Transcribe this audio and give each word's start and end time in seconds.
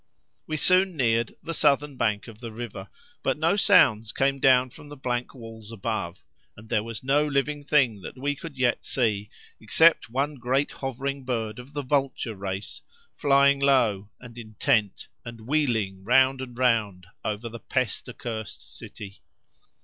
We 0.47 0.57
soon 0.57 0.97
neared 0.97 1.35
the 1.43 1.53
southern 1.53 1.95
bank 1.95 2.27
of 2.27 2.39
the 2.39 2.51
river, 2.51 2.87
but 3.21 3.37
no 3.37 3.55
sounds 3.55 4.11
came 4.11 4.39
down 4.39 4.71
from 4.71 4.89
the 4.89 4.97
blank 4.97 5.35
walls 5.35 5.71
above, 5.71 6.23
and 6.57 6.67
there 6.69 6.81
was 6.81 7.03
no 7.03 7.23
living 7.27 7.63
thing 7.63 8.01
that 8.01 8.17
we 8.17 8.33
could 8.35 8.57
yet 8.57 8.83
see, 8.83 9.29
except 9.59 10.09
one 10.09 10.37
great 10.39 10.71
hovering 10.71 11.23
bird 11.23 11.59
of 11.59 11.73
the 11.73 11.83
vulture 11.83 12.33
race, 12.35 12.81
flying 13.13 13.59
low, 13.59 14.09
and 14.19 14.39
intent, 14.39 15.07
and 15.23 15.41
wheeling 15.41 16.03
round 16.03 16.41
and 16.41 16.57
round 16.57 17.05
over 17.23 17.47
the 17.47 17.59
pest 17.59 18.09
accursed 18.09 18.75
city. 18.75 19.21